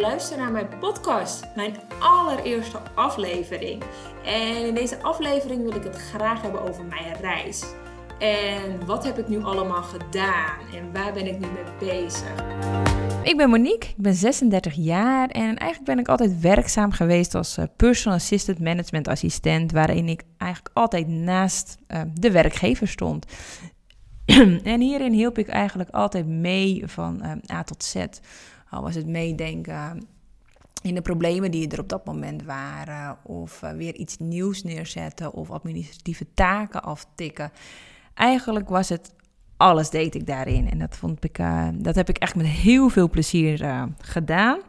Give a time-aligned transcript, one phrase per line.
[0.00, 3.82] luisteren naar mijn podcast, mijn allereerste aflevering.
[4.24, 7.64] En in deze aflevering wil ik het graag hebben over mijn reis.
[8.18, 12.34] En wat heb ik nu allemaal gedaan en waar ben ik nu mee bezig?
[13.22, 17.56] Ik ben Monique, ik ben 36 jaar en eigenlijk ben ik altijd werkzaam geweest als
[17.56, 23.26] eh, personal assistant management assistent, waarin ik eigenlijk altijd naast uh, de werkgever stond.
[24.72, 28.04] en hierin hielp ik eigenlijk altijd mee van uh, A tot Z.
[28.72, 30.06] Al was het meedenken
[30.82, 35.32] in de problemen die er op dat moment waren, of uh, weer iets nieuws neerzetten,
[35.32, 37.50] of administratieve taken aftikken.
[38.14, 39.14] Eigenlijk was het
[39.56, 40.70] alles deed ik daarin.
[40.70, 44.60] En dat, vond ik, uh, dat heb ik echt met heel veel plezier uh, gedaan.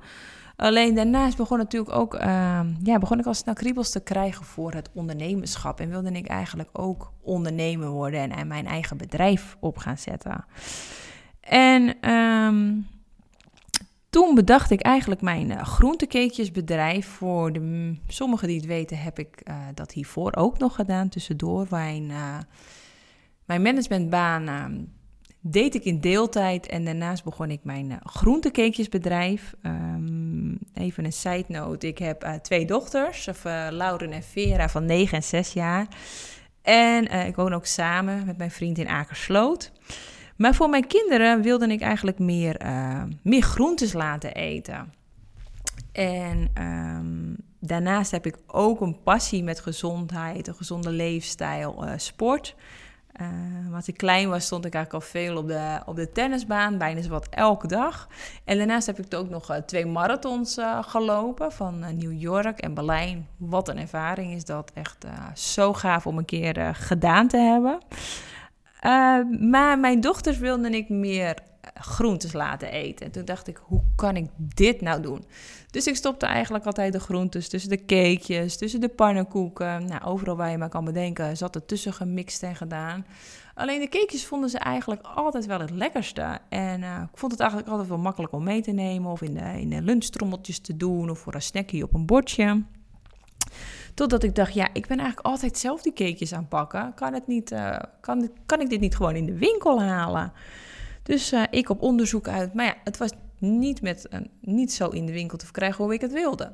[0.55, 4.73] Alleen daarnaast begon natuurlijk ook, uh, ja, begon ik al snel kriebels te krijgen voor
[4.73, 5.79] het ondernemerschap.
[5.79, 10.45] En wilde ik eigenlijk ook ondernemer worden en, mijn eigen bedrijf op gaan zetten.
[11.41, 12.87] En um,
[14.13, 17.07] toen bedacht ik eigenlijk mijn uh, groentekeekjesbedrijf.
[17.07, 21.67] Voor de, sommigen die het weten heb ik uh, dat hiervoor ook nog gedaan tussendoor.
[21.69, 22.37] Mijn, uh,
[23.45, 24.81] mijn managementbaan ehm,
[25.39, 29.53] deed ik in deeltijd en daarnaast begon ik mijn groentekeekjesbedrijf.
[29.63, 35.17] Um, even een side note, ik heb twee dochters, of, Lauren en Vera van 9
[35.17, 35.87] en 6 jaar.
[36.61, 39.71] En ik woon ook samen met mijn vriend in Akersloot.
[40.43, 44.93] Maar voor mijn kinderen wilde ik eigenlijk meer, uh, meer groentes laten eten.
[45.91, 52.55] En um, daarnaast heb ik ook een passie met gezondheid, een gezonde leefstijl, uh, sport.
[53.21, 56.77] Uh, als ik klein was, stond ik eigenlijk al veel op de, op de tennisbaan,
[56.77, 58.07] bijna wat elke dag.
[58.43, 63.27] En daarnaast heb ik ook nog twee marathons gelopen van New York en Berlijn.
[63.37, 64.71] Wat een ervaring is dat.
[64.73, 67.79] Echt zo gaaf om een keer gedaan te hebben.
[68.85, 71.37] Uh, maar mijn dochters wilden ik meer
[71.73, 73.11] groentes laten eten.
[73.11, 75.25] Toen dacht ik, hoe kan ik dit nou doen?
[75.71, 79.85] Dus ik stopte eigenlijk altijd de groentes tussen de cakejes, tussen de pannenkoeken.
[79.85, 83.05] Nou, overal waar je maar kan bedenken, zat er tussen gemixt en gedaan.
[83.55, 86.39] Alleen de cakejes vonden ze eigenlijk altijd wel het lekkerste.
[86.49, 89.33] En uh, ik vond het eigenlijk altijd wel makkelijk om mee te nemen of in
[89.33, 92.63] de, in lunchtrommeltjes te doen of voor een snackje op een bordje.
[93.93, 96.93] Totdat ik dacht, ja, ik ben eigenlijk altijd zelf die cakejes aan pakken.
[96.93, 100.33] Kan, het niet, uh, kan, kan ik dit niet gewoon in de winkel halen?
[101.03, 102.53] Dus uh, ik op onderzoek uit.
[102.53, 105.93] Maar ja, het was niet, met, uh, niet zo in de winkel te verkrijgen hoe
[105.93, 106.53] ik het wilde.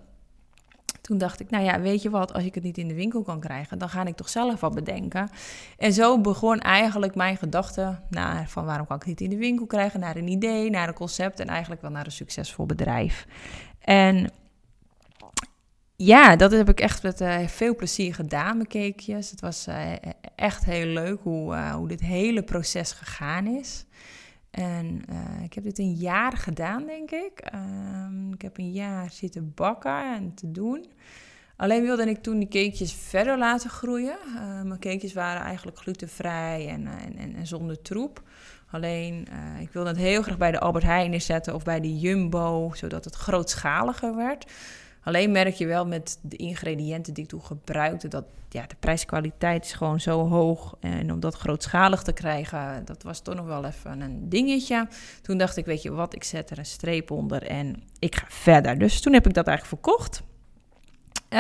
[1.02, 3.22] Toen dacht ik, nou ja, weet je wat, als ik het niet in de winkel
[3.22, 5.30] kan krijgen, dan ga ik toch zelf wat bedenken.
[5.78, 9.38] En zo begon eigenlijk mijn gedachte naar van waarom kan ik het niet in de
[9.38, 13.28] winkel krijgen, naar een idee, naar een concept en eigenlijk wel naar een succesvol bedrijf.
[13.80, 14.32] En
[16.02, 19.32] ja, dat heb ik echt met uh, veel plezier gedaan, mijn cakejes.
[19.32, 19.92] Het was uh,
[20.36, 23.86] echt heel leuk hoe, uh, hoe dit hele proces gegaan is.
[24.52, 25.02] En
[25.44, 27.52] ik heb dit een jaar gedaan, denk ik.
[27.54, 30.86] Um, ik heb een jaar zitten bakken en te doen.
[31.58, 34.18] Alleen wilde ik toen die cakejes verder laten groeien.
[34.64, 36.88] mijn cakejes waren eigenlijk glutenvrij en,
[37.18, 38.24] en, en, zonder troep.
[38.72, 39.28] Alleen,
[39.60, 43.06] ik wilde het heel graag bij de Albert Heijn zetten of bij de Jumbo, zodat
[43.06, 44.46] het grootschaliger werd.
[45.10, 49.66] Alleen merk je wel met de ingrediënten die ik toen gebruikte, dat ja, de prijskwaliteit
[49.66, 50.76] is gewoon zo hoog.
[50.80, 54.88] En om dat grootschalig te krijgen, dat was toch nog wel even een dingetje.
[55.22, 58.26] Toen dacht ik, weet je wat, ik zet er een streep onder en ik ga
[58.30, 58.78] verder.
[58.78, 60.24] Dus toen heb ik dat eigenlijk verkocht.
[61.34, 61.40] Uh,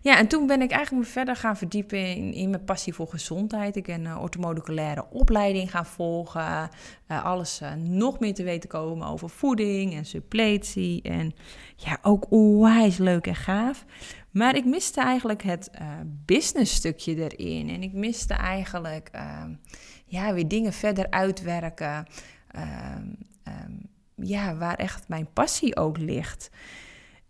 [0.00, 3.08] ja, en toen ben ik eigenlijk me verder gaan verdiepen in, in mijn passie voor
[3.08, 3.76] gezondheid.
[3.76, 6.70] Ik ben een uh, orthomoleculaire opleiding gaan volgen.
[7.08, 11.02] Uh, alles nog meer te weten komen over voeding en suppletie.
[11.02, 11.34] En
[11.76, 13.84] ja, ook onwijs leuk en gaaf.
[14.30, 15.70] Maar ik miste eigenlijk het
[16.26, 17.68] business stukje erin.
[17.68, 19.10] En ik miste eigenlijk
[20.04, 22.06] ja, weer dingen verder uitwerken.
[22.56, 26.50] Um, ja, waar echt mijn passie ook ligt.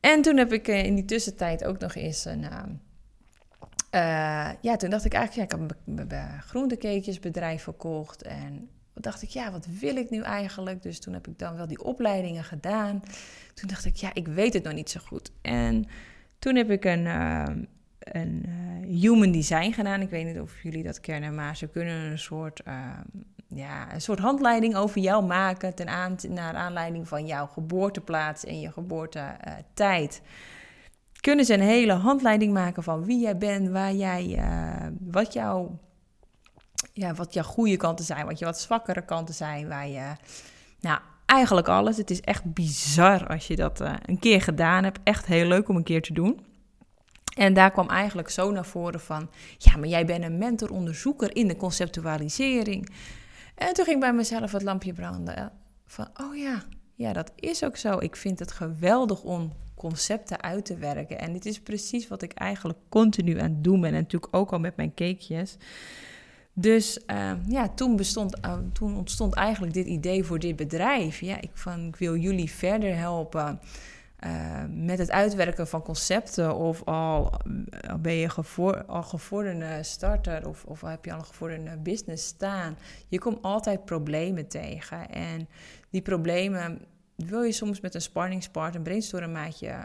[0.00, 2.42] En toen heb ik uh, in die tussentijd ook nog eens een.
[2.42, 2.62] Uh,
[3.94, 8.22] uh, ja, toen dacht ik eigenlijk, ja, ik heb mijn groentekeetjesbedrijf verkocht.
[8.22, 10.82] En dacht ik, ja, wat wil ik nu eigenlijk?
[10.82, 13.02] Dus toen heb ik dan wel die opleidingen gedaan.
[13.54, 15.32] Toen dacht ik, ja, ik weet het nog niet zo goed.
[15.42, 15.86] En
[16.38, 17.06] toen heb ik een,
[17.98, 18.44] een
[18.86, 20.00] human design gedaan.
[20.00, 22.62] Ik weet niet of jullie dat kennen, maar ze kunnen een soort
[23.54, 28.60] ja, een soort handleiding over jou maken ten aan, naar aanleiding van jouw geboorteplaats en
[28.60, 30.22] je geboortetijd.
[31.20, 35.78] Kunnen ze een hele handleiding maken van wie jij bent, waar jij, uh, wat, jouw,
[36.92, 40.12] ja, wat jouw goede kanten zijn, wat je wat zwakkere kanten zijn, waar je,
[40.80, 41.96] nou, eigenlijk alles.
[41.96, 44.98] Het is echt bizar als je dat uh, een keer gedaan hebt.
[45.04, 46.40] Echt heel leuk om een keer te doen.
[47.36, 51.48] En daar kwam eigenlijk zo naar voren van, ja, maar jij bent een mentor-onderzoeker in
[51.48, 52.88] de conceptualisering.
[53.60, 55.52] En toen ging bij mezelf het lampje branden.
[55.86, 56.62] Van, oh ja,
[56.94, 57.98] ja, dat is ook zo.
[57.98, 61.18] Ik vind het geweldig om concepten uit te werken.
[61.18, 63.94] En dit is precies wat ik eigenlijk continu aan het doen ben.
[63.94, 65.56] En natuurlijk ook al met mijn cakejes.
[66.52, 71.20] Dus uh, ja, toen, bestond, uh, toen ontstond eigenlijk dit idee voor dit bedrijf.
[71.20, 73.60] Ja, ik, van, ik wil jullie verder helpen
[74.24, 74.30] uh,
[74.68, 76.54] met het uitwerken van concepten.
[76.56, 77.32] Of al
[78.00, 82.76] ben je gevoor, al gevorderde starter of, of heb je al een gevorderde business staan.
[83.08, 85.10] Je komt altijd problemen tegen.
[85.10, 85.48] En
[85.90, 86.84] die problemen
[87.16, 89.84] wil je soms met een sparringspart, een brainstormmaatje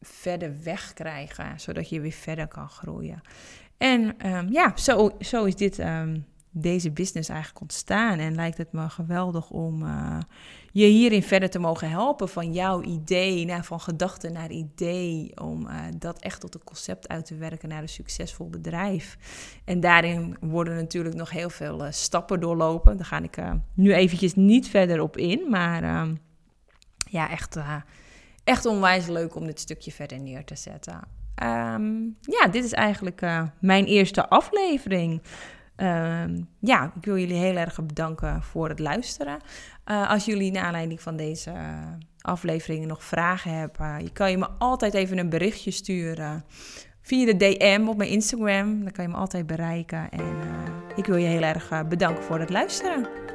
[0.00, 3.20] verder wegkrijgen, zodat je weer verder kan groeien.
[3.78, 6.26] En um, ja, zo, zo is dit, um,
[6.58, 8.18] deze business eigenlijk ontstaan.
[8.18, 10.18] En lijkt het me geweldig om uh,
[10.72, 12.28] je hierin verder te mogen helpen.
[12.28, 15.40] Van jouw idee, naar, van gedachte naar idee.
[15.40, 19.16] Om uh, dat echt tot een concept uit te werken naar een succesvol bedrijf.
[19.64, 22.96] En daarin worden natuurlijk nog heel veel uh, stappen doorlopen.
[22.96, 23.38] Daar ga ik
[23.74, 25.50] nu eventjes niet verder op in.
[25.50, 26.18] Maar um,
[27.10, 27.58] ja, echt,
[28.44, 31.00] echt onwijs leuk om dit stukje verder neer te zetten.
[31.42, 33.20] Um, ja, dit is eigenlijk
[33.60, 35.22] mijn eerste aflevering.
[35.76, 39.38] Um, ja, ik wil jullie heel erg bedanken voor het luisteren.
[39.86, 41.52] Uh, als jullie naar aanleiding van deze
[42.20, 46.44] afleveringen nog vragen hebben, je kan je me altijd even een berichtje sturen
[47.02, 48.82] via de DM op mijn Instagram.
[48.82, 50.10] Dan kan je me altijd bereiken.
[50.10, 50.36] En
[50.96, 53.25] ik wil je heel erg bedanken voor het luisteren.